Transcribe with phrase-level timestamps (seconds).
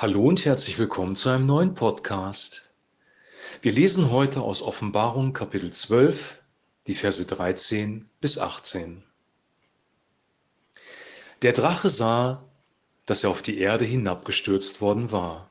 [0.00, 2.72] Hallo und herzlich willkommen zu einem neuen Podcast.
[3.62, 6.40] Wir lesen heute aus Offenbarung Kapitel 12,
[6.86, 9.02] die Verse 13 bis 18.
[11.42, 12.44] Der Drache sah,
[13.06, 15.50] dass er auf die Erde hinabgestürzt worden war.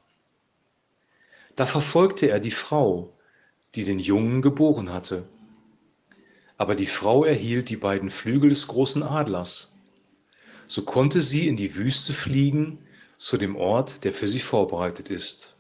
[1.57, 3.13] Da verfolgte er die Frau,
[3.75, 5.27] die den Jungen geboren hatte.
[6.55, 9.77] Aber die Frau erhielt die beiden Flügel des großen Adlers.
[10.65, 12.79] So konnte sie in die Wüste fliegen,
[13.17, 15.57] zu dem Ort, der für sie vorbereitet ist.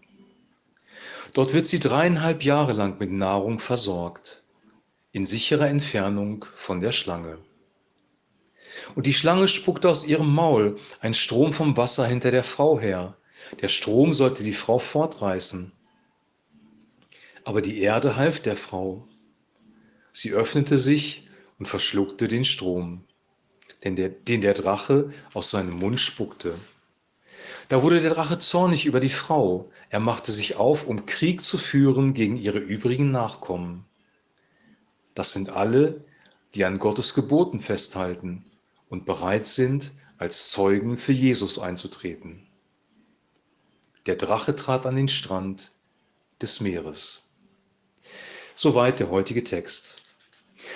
[1.33, 4.43] Dort wird sie dreieinhalb Jahre lang mit Nahrung versorgt,
[5.11, 7.37] in sicherer Entfernung von der Schlange.
[8.95, 13.15] Und die Schlange spuckte aus ihrem Maul ein Strom vom Wasser hinter der Frau her.
[13.61, 15.71] Der Strom sollte die Frau fortreißen.
[17.43, 19.07] Aber die Erde half der Frau.
[20.11, 21.23] Sie öffnete sich
[21.59, 23.03] und verschluckte den Strom,
[23.83, 26.55] den der, den der Drache aus seinem Mund spuckte.
[27.67, 29.69] Da wurde der Drache zornig über die Frau.
[29.89, 33.85] Er machte sich auf, um Krieg zu führen gegen ihre übrigen Nachkommen.
[35.15, 36.05] Das sind alle,
[36.53, 38.45] die an Gottes Geboten festhalten
[38.87, 42.47] und bereit sind, als Zeugen für Jesus einzutreten.
[44.05, 45.73] Der Drache trat an den Strand
[46.41, 47.23] des Meeres.
[48.55, 50.01] Soweit der heutige Text.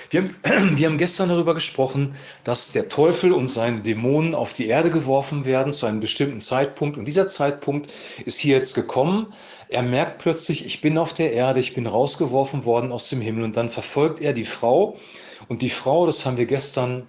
[0.10, 0.36] Wir haben,
[0.78, 5.46] wir haben gestern darüber gesprochen, dass der Teufel und seine Dämonen auf die Erde geworfen
[5.46, 6.98] werden zu einem bestimmten Zeitpunkt.
[6.98, 7.92] Und dieser Zeitpunkt
[8.26, 9.34] ist hier jetzt gekommen.
[9.70, 13.44] Er merkt plötzlich, ich bin auf der Erde, ich bin rausgeworfen worden aus dem Himmel.
[13.44, 14.98] Und dann verfolgt er die Frau.
[15.48, 17.08] Und die Frau, das haben wir gestern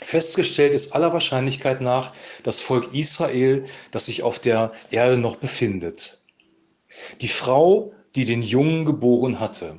[0.00, 2.12] festgestellt, ist aller Wahrscheinlichkeit nach
[2.44, 6.18] das Volk Israel, das sich auf der Erde noch befindet.
[7.20, 9.76] Die Frau, die den Jungen geboren hatte.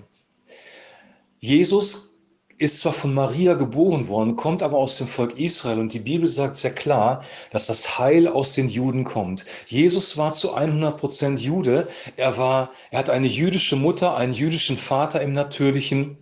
[1.39, 2.18] Jesus
[2.59, 6.27] ist zwar von Maria geboren worden, kommt aber aus dem Volk Israel und die Bibel
[6.27, 9.45] sagt sehr klar, dass das Heil aus den Juden kommt.
[9.67, 11.87] Jesus war zu 100 Prozent Jude.
[12.17, 16.17] Er war, er hat eine jüdische Mutter, einen jüdischen Vater im Natürlichen.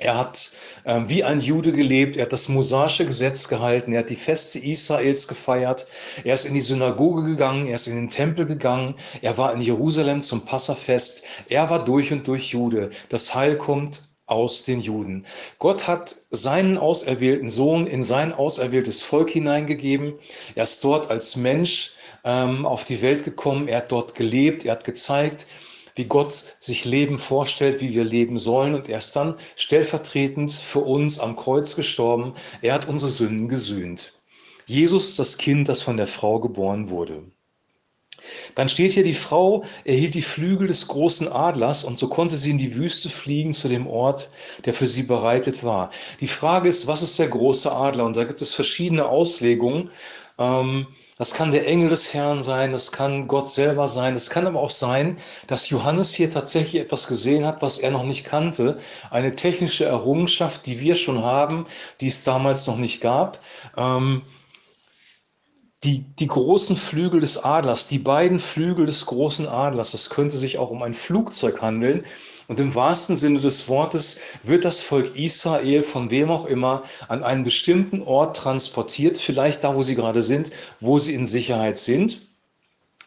[0.00, 0.50] Er hat
[0.84, 4.58] äh, wie ein Jude gelebt, er hat das mosaische Gesetz gehalten, er hat die Feste
[4.58, 5.86] Israels gefeiert,
[6.24, 9.60] er ist in die Synagoge gegangen, er ist in den Tempel gegangen, er war in
[9.60, 12.90] Jerusalem zum Passafest, er war durch und durch Jude.
[13.08, 15.26] Das Heil kommt aus den Juden.
[15.58, 20.14] Gott hat seinen auserwählten Sohn in sein auserwähltes Volk hineingegeben.
[20.54, 21.94] Er ist dort als Mensch
[22.24, 23.68] ähm, auf die Welt gekommen.
[23.68, 24.64] Er hat dort gelebt.
[24.64, 25.46] Er hat gezeigt,
[25.94, 28.74] wie Gott sich Leben vorstellt, wie wir leben sollen.
[28.74, 32.34] Und er ist dann stellvertretend für uns am Kreuz gestorben.
[32.60, 34.12] Er hat unsere Sünden gesühnt.
[34.66, 37.22] Jesus, das Kind, das von der Frau geboren wurde.
[38.54, 42.50] Dann steht hier, die Frau erhielt die Flügel des großen Adlers und so konnte sie
[42.50, 44.30] in die Wüste fliegen zu dem Ort,
[44.64, 45.90] der für sie bereitet war.
[46.20, 48.04] Die Frage ist, was ist der große Adler?
[48.04, 49.90] Und da gibt es verschiedene Auslegungen.
[50.38, 50.86] Ähm,
[51.18, 54.60] das kann der Engel des Herrn sein, das kann Gott selber sein, es kann aber
[54.60, 55.18] auch sein,
[55.48, 58.78] dass Johannes hier tatsächlich etwas gesehen hat, was er noch nicht kannte.
[59.10, 61.66] Eine technische Errungenschaft, die wir schon haben,
[62.00, 63.40] die es damals noch nicht gab.
[65.84, 70.58] Die, die großen Flügel des Adlers, die beiden Flügel des großen Adlers, es könnte sich
[70.58, 72.04] auch um ein Flugzeug handeln.
[72.48, 77.22] Und im wahrsten Sinne des Wortes wird das Volk Israel von wem auch immer an
[77.22, 80.50] einen bestimmten Ort transportiert, vielleicht da, wo sie gerade sind,
[80.80, 82.18] wo sie in Sicherheit sind.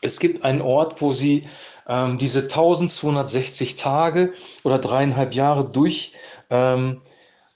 [0.02, 1.48] Es gibt einen Ort, wo sie
[1.88, 4.34] ähm, diese 1260 Tage
[4.64, 6.14] oder dreieinhalb Jahre durch
[6.50, 7.02] ähm,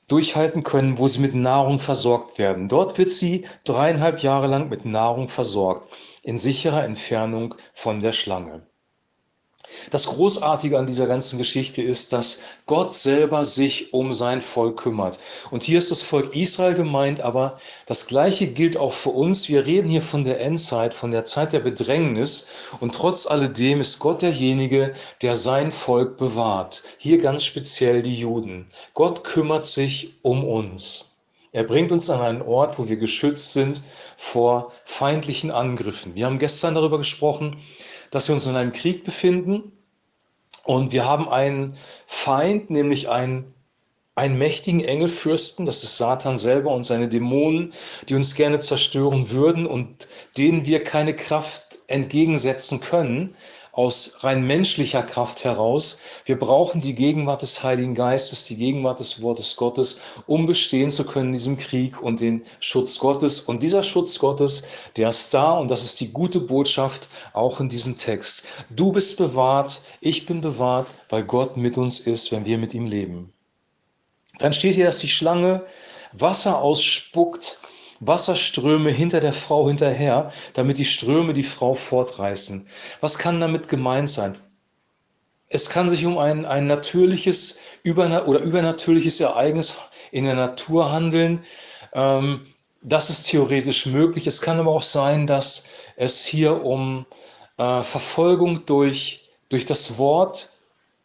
[0.07, 2.67] durchhalten können, wo sie mit Nahrung versorgt werden.
[2.67, 5.89] Dort wird sie dreieinhalb Jahre lang mit Nahrung versorgt,
[6.23, 8.67] in sicherer Entfernung von der Schlange.
[9.91, 15.19] Das Großartige an dieser ganzen Geschichte ist, dass Gott selber sich um sein Volk kümmert.
[15.51, 19.47] Und hier ist das Volk Israel gemeint, aber das Gleiche gilt auch für uns.
[19.49, 22.47] Wir reden hier von der Endzeit, von der Zeit der Bedrängnis.
[22.79, 26.83] Und trotz alledem ist Gott derjenige, der sein Volk bewahrt.
[26.97, 28.65] Hier ganz speziell die Juden.
[28.93, 31.04] Gott kümmert sich um uns.
[31.55, 33.81] Er bringt uns an einen Ort, wo wir geschützt sind
[34.17, 36.13] vor feindlichen Angriffen.
[36.13, 37.55] Wir haben gestern darüber gesprochen,
[38.11, 39.71] dass wir uns in einem Krieg befinden
[40.65, 41.77] und wir haben einen
[42.07, 43.53] Feind, nämlich einen,
[44.15, 47.71] einen mächtigen Engelfürsten, das ist Satan selber und seine Dämonen,
[48.09, 53.33] die uns gerne zerstören würden und denen wir keine Kraft entgegensetzen können,
[53.75, 55.99] aus rein menschlicher Kraft heraus.
[56.23, 61.05] Wir brauchen die Gegenwart des Heiligen Geistes, die Gegenwart des Wortes Gottes, um bestehen zu
[61.05, 63.41] können in diesem Krieg und den Schutz Gottes.
[63.41, 64.63] Und dieser Schutz Gottes,
[64.95, 68.45] der ist da und das ist die gute Botschaft auch in diesem Text.
[68.69, 72.85] Du bist bewahrt, ich bin bewahrt, weil Gott mit uns ist, wenn wir mit ihm
[72.85, 73.33] leben.
[74.39, 75.65] Dann steht hier, dass die Schlange
[76.13, 77.59] Wasser ausspuckt
[77.99, 82.67] Wasserströme hinter der Frau hinterher, damit die Ströme die Frau fortreißen.
[82.99, 84.37] Was kann damit gemeint sein?
[85.47, 89.79] Es kann sich um ein, ein natürliches überna oder übernatürliches Ereignis
[90.11, 91.43] in der Natur handeln.
[91.93, 92.45] Ähm,
[92.81, 94.27] das ist theoretisch möglich.
[94.27, 97.05] Es kann aber auch sein, dass es hier um
[97.57, 100.49] äh, Verfolgung durch, durch das Wort,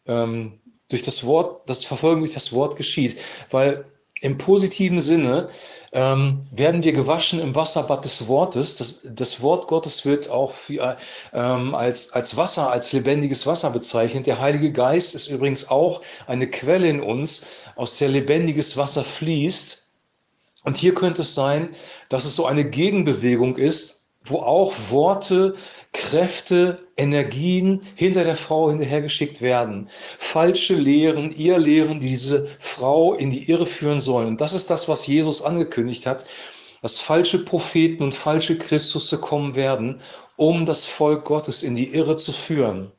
[0.05, 0.59] ähm,
[0.89, 3.19] durch das Wort, das Verfolgung durch das Wort geschieht.
[3.49, 3.85] Weil
[4.21, 5.49] im positiven Sinne
[5.91, 8.77] ähm, werden wir gewaschen im Wasserbad des Wortes.
[8.77, 10.95] Das, das Wort Gottes wird auch für,
[11.33, 14.27] ähm, als, als Wasser, als lebendiges Wasser bezeichnet.
[14.27, 19.79] Der Heilige Geist ist übrigens auch eine Quelle in uns, aus der lebendiges Wasser fließt.
[20.63, 21.69] Und hier könnte es sein,
[22.09, 25.55] dass es so eine Gegenbewegung ist, wo auch Worte,
[25.93, 29.89] Kräfte, Energien hinter der Frau hinterhergeschickt werden.
[30.17, 34.27] Falsche Lehren, ihr Lehren, die diese Frau in die Irre führen sollen.
[34.27, 36.25] Und das ist das, was Jesus angekündigt hat,
[36.81, 39.99] dass falsche Propheten und falsche Christusse kommen werden,
[40.35, 42.91] um das Volk Gottes in die Irre zu führen.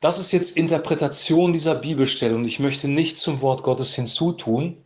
[0.00, 4.83] Das ist jetzt Interpretation dieser Bibelstelle und ich möchte nicht zum Wort Gottes hinzutun.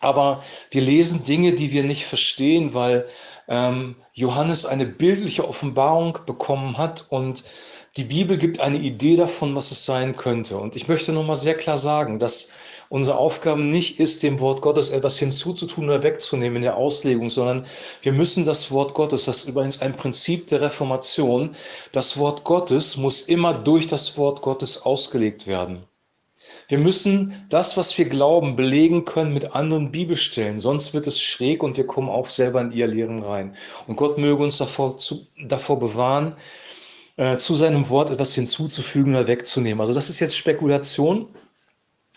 [0.00, 3.08] Aber wir lesen Dinge, die wir nicht verstehen, weil
[3.48, 7.44] ähm, Johannes eine bildliche Offenbarung bekommen hat und
[7.96, 10.58] die Bibel gibt eine Idee davon, was es sein könnte.
[10.58, 12.52] Und ich möchte nochmal sehr klar sagen, dass
[12.90, 17.66] unsere Aufgabe nicht ist, dem Wort Gottes etwas hinzuzutun oder wegzunehmen in der Auslegung, sondern
[18.02, 21.54] wir müssen das Wort Gottes, das ist übrigens ein Prinzip der Reformation,
[21.92, 25.84] das Wort Gottes muss immer durch das Wort Gottes ausgelegt werden.
[26.68, 31.62] Wir müssen das, was wir glauben, belegen können mit anderen Bibelstellen, sonst wird es schräg
[31.62, 33.56] und wir kommen auch selber in ihr Lehren rein.
[33.86, 36.36] Und Gott möge uns davor, zu, davor bewahren,
[37.16, 39.80] äh, zu seinem Wort etwas hinzuzufügen oder wegzunehmen.
[39.80, 41.28] Also das ist jetzt Spekulation,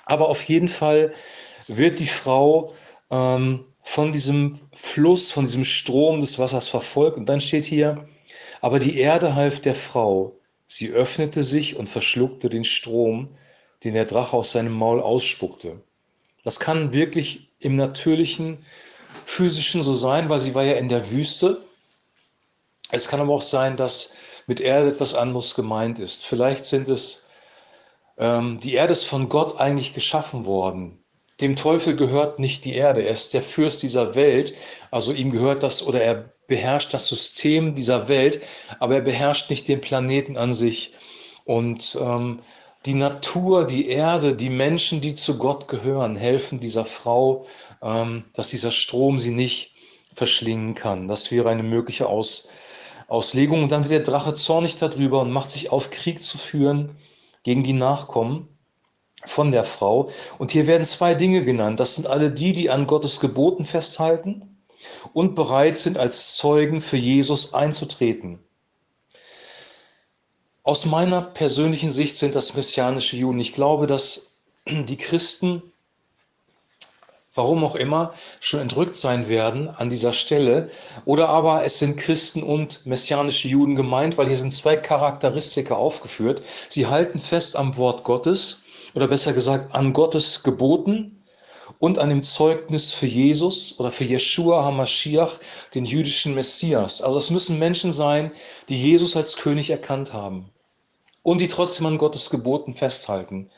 [0.05, 1.13] aber auf jeden Fall
[1.67, 2.73] wird die Frau
[3.09, 7.17] ähm, von diesem Fluss, von diesem Strom des Wassers verfolgt.
[7.17, 8.05] Und dann steht hier,
[8.59, 10.35] aber die Erde half der Frau.
[10.67, 13.29] Sie öffnete sich und verschluckte den Strom,
[13.83, 15.81] den der Drache aus seinem Maul ausspuckte.
[16.43, 18.59] Das kann wirklich im natürlichen,
[19.25, 21.61] physischen so sein, weil sie war ja in der Wüste.
[22.91, 24.13] Es kann aber auch sein, dass
[24.47, 26.25] mit Erde etwas anderes gemeint ist.
[26.25, 27.27] Vielleicht sind es,
[28.17, 31.01] ähm, die Erde ist von Gott eigentlich geschaffen worden.
[31.39, 33.01] Dem Teufel gehört nicht die Erde.
[33.01, 34.53] Er ist der Fürst dieser Welt.
[34.91, 38.41] Also ihm gehört das oder er beherrscht das System dieser Welt,
[38.79, 40.93] aber er beherrscht nicht den Planeten an sich.
[41.45, 42.41] Und ähm,
[42.85, 47.45] die Natur, die Erde, die Menschen, die zu Gott gehören, helfen dieser Frau,
[47.81, 49.75] ähm, dass dieser Strom sie nicht
[50.13, 51.07] verschlingen kann.
[51.07, 52.49] Das wäre eine mögliche Aus,
[53.07, 53.63] Auslegung.
[53.63, 56.97] Und dann wird der Drache zornig darüber und macht sich auf, Krieg zu führen
[57.43, 58.47] gegen die Nachkommen
[59.25, 60.09] von der Frau.
[60.39, 61.79] Und hier werden zwei Dinge genannt.
[61.79, 64.63] Das sind alle die, die an Gottes Geboten festhalten
[65.13, 68.39] und bereit sind, als Zeugen für Jesus einzutreten.
[70.63, 73.39] Aus meiner persönlichen Sicht sind das messianische Juden.
[73.39, 74.35] Ich glaube, dass
[74.67, 75.63] die Christen,
[77.33, 80.69] warum auch immer, schon entrückt sein werden an dieser Stelle.
[81.05, 86.43] Oder aber es sind Christen und messianische Juden gemeint, weil hier sind zwei Charakteristika aufgeführt.
[86.69, 88.61] Sie halten fest am Wort Gottes
[88.93, 91.20] oder besser gesagt an Gottes Geboten
[91.81, 95.39] und an dem Zeugnis für Jesus oder für Jeshua HaMashiach,
[95.73, 97.01] den jüdischen Messias.
[97.01, 98.31] Also es müssen Menschen sein,
[98.69, 100.47] die Jesus als König erkannt haben
[101.23, 103.49] und die trotzdem an Gottes Geboten festhalten.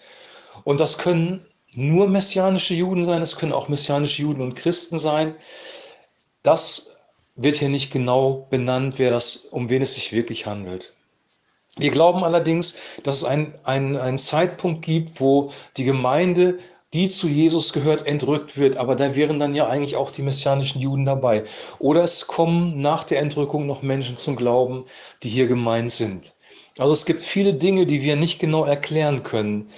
[0.63, 5.36] Und das können nur messianische Juden sein, es können auch messianische Juden und Christen sein.
[6.43, 6.95] Das
[7.36, 10.93] wird hier nicht genau benannt, wer das, um wen es sich wirklich handelt.
[11.75, 16.59] Wir glauben allerdings, dass es einen ein Zeitpunkt gibt, wo die Gemeinde
[16.93, 18.77] die zu Jesus gehört, entrückt wird.
[18.77, 21.43] Aber da wären dann ja eigentlich auch die messianischen Juden dabei.
[21.79, 24.85] Oder es kommen nach der Entrückung noch Menschen zum Glauben,
[25.23, 26.33] die hier gemeint sind.
[26.77, 29.69] Also es gibt viele Dinge, die wir nicht genau erklären können.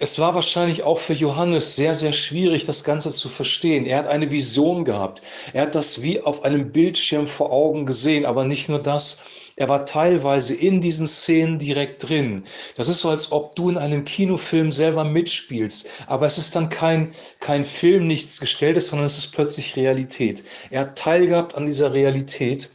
[0.00, 3.84] Es war wahrscheinlich auch für Johannes sehr, sehr schwierig, das Ganze zu verstehen.
[3.84, 5.22] Er hat eine Vision gehabt.
[5.52, 9.20] Er hat das wie auf einem Bildschirm vor Augen gesehen, aber nicht nur das.
[9.56, 12.44] Er war teilweise in diesen Szenen direkt drin.
[12.76, 15.90] Das ist so, als ob du in einem Kinofilm selber mitspielst.
[16.06, 20.44] Aber es ist dann kein, kein Film, nichts Gestelltes, sondern es ist plötzlich Realität.
[20.70, 22.70] Er hat teilgehabt an dieser Realität.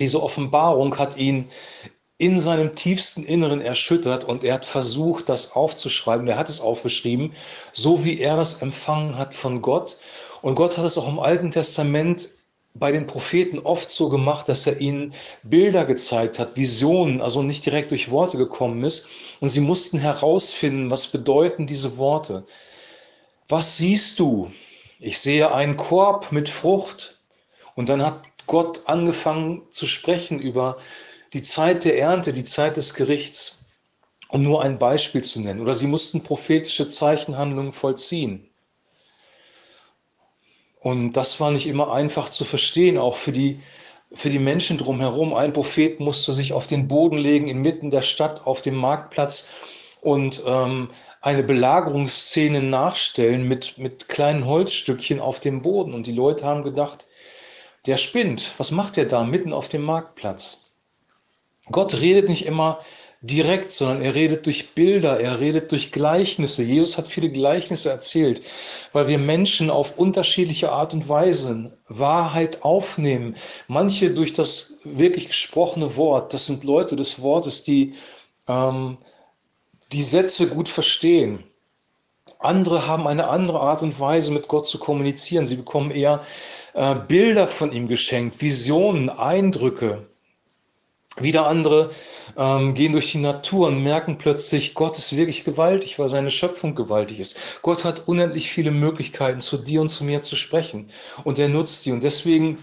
[0.00, 1.48] Diese Offenbarung hat ihn
[2.22, 6.28] in seinem tiefsten Inneren erschüttert und er hat versucht, das aufzuschreiben.
[6.28, 7.32] Er hat es aufgeschrieben,
[7.72, 9.96] so wie er das empfangen hat von Gott.
[10.40, 12.28] Und Gott hat es auch im Alten Testament
[12.74, 17.66] bei den Propheten oft so gemacht, dass er ihnen Bilder gezeigt hat, Visionen, also nicht
[17.66, 19.08] direkt durch Worte gekommen ist.
[19.40, 22.44] Und sie mussten herausfinden, was bedeuten diese Worte.
[23.48, 24.48] Was siehst du?
[25.00, 27.18] Ich sehe einen Korb mit Frucht.
[27.74, 30.76] Und dann hat Gott angefangen zu sprechen über
[31.32, 33.64] die Zeit der Ernte, die Zeit des Gerichts,
[34.28, 35.60] um nur ein Beispiel zu nennen.
[35.60, 38.48] Oder sie mussten prophetische Zeichenhandlungen vollziehen.
[40.80, 43.60] Und das war nicht immer einfach zu verstehen, auch für die,
[44.12, 45.32] für die Menschen drumherum.
[45.32, 49.50] Ein Prophet musste sich auf den Boden legen, inmitten der Stadt, auf dem Marktplatz
[50.00, 55.94] und ähm, eine Belagerungsszene nachstellen mit, mit kleinen Holzstückchen auf dem Boden.
[55.94, 57.06] Und die Leute haben gedacht,
[57.86, 58.52] der spinnt.
[58.58, 60.71] Was macht der da mitten auf dem Marktplatz?
[61.72, 62.80] Gott redet nicht immer
[63.22, 66.62] direkt, sondern er redet durch Bilder, er redet durch Gleichnisse.
[66.64, 68.42] Jesus hat viele Gleichnisse erzählt,
[68.92, 73.36] weil wir Menschen auf unterschiedliche Art und Weise Wahrheit aufnehmen.
[73.68, 77.94] Manche durch das wirklich gesprochene Wort, das sind Leute des Wortes, die
[78.48, 78.98] ähm,
[79.92, 81.44] die Sätze gut verstehen.
[82.38, 85.46] Andere haben eine andere Art und Weise, mit Gott zu kommunizieren.
[85.46, 86.24] Sie bekommen eher
[86.74, 90.06] äh, Bilder von ihm geschenkt, Visionen, Eindrücke.
[91.20, 91.90] Wieder andere
[92.38, 96.74] ähm, gehen durch die Natur und merken plötzlich, Gott ist wirklich gewaltig, weil seine Schöpfung
[96.74, 97.60] gewaltig ist.
[97.60, 100.88] Gott hat unendlich viele Möglichkeiten, zu dir und zu mir zu sprechen.
[101.24, 101.92] Und er nutzt die.
[101.92, 102.58] Und deswegen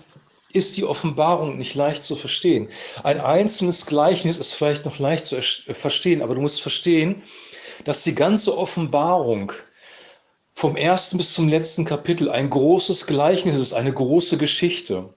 [0.51, 2.70] ist die Offenbarung nicht leicht zu verstehen.
[3.03, 7.22] Ein einzelnes Gleichnis ist vielleicht noch leicht zu verstehen, aber du musst verstehen,
[7.84, 9.51] dass die ganze Offenbarung
[10.53, 15.13] vom ersten bis zum letzten Kapitel ein großes Gleichnis ist, eine große Geschichte.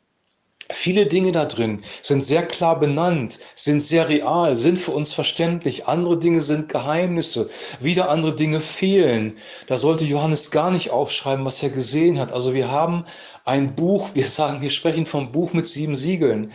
[0.73, 5.87] Viele Dinge da drin sind sehr klar benannt, sind sehr real, sind für uns verständlich.
[5.87, 7.51] Andere Dinge sind Geheimnisse.
[7.81, 9.37] Wieder andere Dinge fehlen.
[9.67, 12.33] Da sollte Johannes gar nicht aufschreiben, was er gesehen hat.
[12.33, 13.05] Also wir haben
[13.45, 16.53] ein Buch, wir sagen, wir sprechen vom Buch mit sieben Siegeln.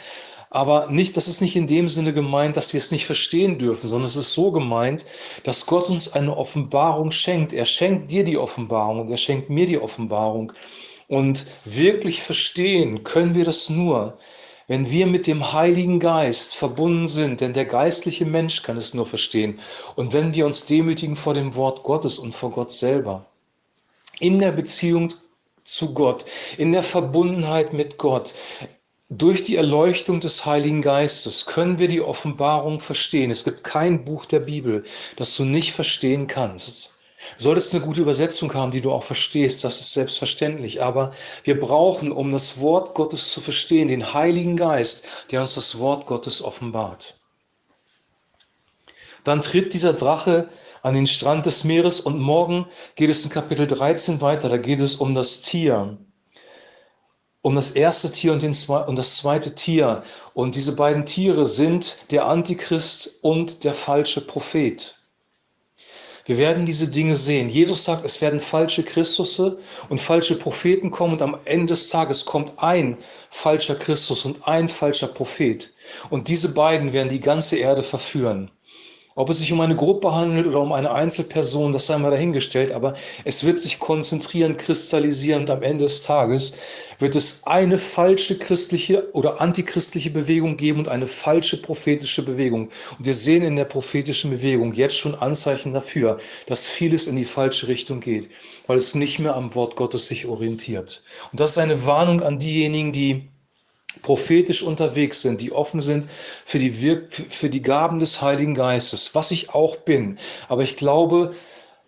[0.50, 3.88] Aber nicht, das ist nicht in dem Sinne gemeint, dass wir es nicht verstehen dürfen,
[3.88, 5.06] sondern es ist so gemeint,
[5.44, 7.52] dass Gott uns eine Offenbarung schenkt.
[7.54, 10.54] Er schenkt dir die Offenbarung und er schenkt mir die Offenbarung.
[11.08, 14.18] Und wirklich verstehen können wir das nur,
[14.68, 19.06] wenn wir mit dem Heiligen Geist verbunden sind, denn der geistliche Mensch kann es nur
[19.06, 19.60] verstehen.
[19.96, 23.26] Und wenn wir uns demütigen vor dem Wort Gottes und vor Gott selber.
[24.20, 25.14] In der Beziehung
[25.64, 26.26] zu Gott,
[26.58, 28.34] in der Verbundenheit mit Gott,
[29.10, 33.32] durch die Erleuchtung des Heiligen Geistes können wir die Offenbarung verstehen.
[33.32, 34.84] Es gibt kein Buch der Bibel,
[35.16, 36.97] das du nicht verstehen kannst.
[37.38, 40.82] Solltest eine gute Übersetzung haben, die du auch verstehst, das ist selbstverständlich.
[40.84, 45.80] Aber wir brauchen, um das Wort Gottes zu verstehen, den Heiligen Geist, der uns das
[45.80, 47.20] Wort Gottes offenbart.
[49.24, 50.48] Dann tritt dieser Drache
[50.84, 54.48] an den Strand des Meeres und morgen geht es in Kapitel 13 weiter.
[54.48, 55.98] Da geht es um das Tier,
[57.42, 58.56] um das erste Tier und, den,
[58.88, 60.04] und das zweite Tier.
[60.34, 64.97] Und diese beiden Tiere sind der Antichrist und der falsche Prophet.
[66.28, 67.48] Wir werden diese Dinge sehen.
[67.48, 72.26] Jesus sagt, es werden falsche Christusse und falsche Propheten kommen und am Ende des Tages
[72.26, 72.98] kommt ein
[73.30, 75.74] falscher Christus und ein falscher Prophet.
[76.10, 78.52] Und diese beiden werden die ganze Erde verführen.
[79.18, 82.72] Ob es sich um eine Gruppe handelt oder um eine Einzelperson, das sei mal dahingestellt,
[82.72, 82.94] aber
[83.26, 86.54] es wird sich konzentrieren, kristallisieren und am Ende des Tages
[87.00, 92.70] wird es eine falsche christliche oder antichristliche Bewegung geben und eine falsche prophetische Bewegung.
[93.00, 97.26] Und wir sehen in der prophetischen Bewegung jetzt schon Anzeichen dafür, dass vieles in die
[97.26, 98.30] falsche Richtung geht,
[98.68, 101.02] weil es nicht mehr am Wort Gottes sich orientiert.
[101.32, 103.30] Und das ist eine Warnung an diejenigen, die
[104.02, 106.08] prophetisch unterwegs sind, die offen sind
[106.46, 110.18] für die, Wirk für die Gaben des Heiligen Geistes, was ich auch bin.
[110.48, 111.34] Aber ich glaube,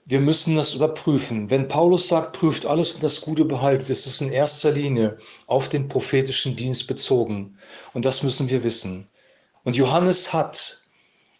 [0.09, 1.51] wir müssen das überprüfen.
[1.51, 5.69] Wenn Paulus sagt, prüft alles und das Gute behaltet, ist es in erster Linie auf
[5.69, 7.55] den prophetischen Dienst bezogen.
[7.93, 9.07] Und das müssen wir wissen.
[9.63, 10.81] Und Johannes hat,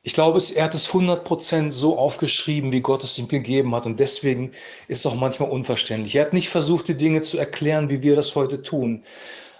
[0.04, 3.88] ich glaube, er hat es 100% so aufgeschrieben, wie Gott es ihm gegeben hat.
[3.88, 4.52] Und deswegen
[4.88, 6.14] ist es auch manchmal unverständlich.
[6.14, 9.04] Er hat nicht versucht, die Dinge zu erklären, wie wir das heute tun.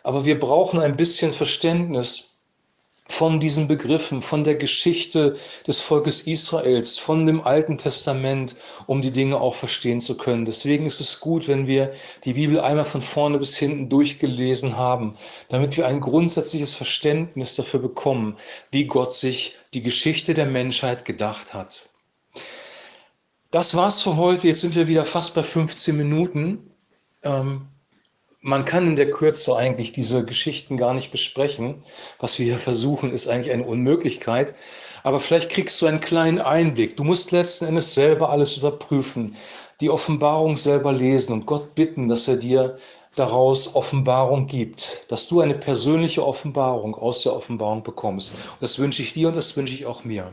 [0.10, 2.40] Aber wir brauchen ein bisschen Verständnis
[3.08, 5.38] von diesen Begriffen, von der Geschichte
[5.68, 8.56] des Volkes Israels, von dem Alten Testament,
[8.88, 10.46] um die Dinge auch verstehen zu können.
[10.46, 11.94] Deswegen ist es gut, wenn wir
[12.26, 15.16] die Bibel einmal von vorne bis hinten durchgelesen haben,
[15.50, 18.36] damit wir ein grundsätzliches Verständnis dafür bekommen,
[18.72, 21.88] wie Gott sich die Geschichte der Menschheit gedacht hat.
[23.52, 24.48] Das war's für heute.
[24.48, 26.72] Jetzt sind wir wieder fast bei 15 Minuten.
[27.22, 27.68] Ähm,
[28.42, 31.84] man kann in der Kürze eigentlich diese Geschichten gar nicht besprechen.
[32.20, 34.56] Was wir hier versuchen, ist eigentlich eine Unmöglichkeit.
[35.04, 36.96] Aber vielleicht kriegst du einen kleinen Einblick.
[36.98, 39.36] Du musst letzten Endes selber alles überprüfen,
[39.82, 42.78] die Offenbarung selber lesen und Gott bitten, dass er dir
[43.16, 48.34] daraus Offenbarung gibt, dass du eine persönliche Offenbarung aus der Offenbarung bekommst.
[48.34, 50.32] Und das wünsche ich dir und das wünsche ich auch mir.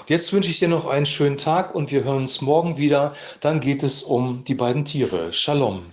[0.00, 3.14] Und jetzt wünsche ich dir noch einen schönen Tag und wir hören uns morgen wieder.
[3.40, 5.32] Dann geht es um die beiden Tiere.
[5.32, 5.84] Shalom.